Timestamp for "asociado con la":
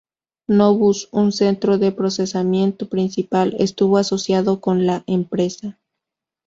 3.99-5.03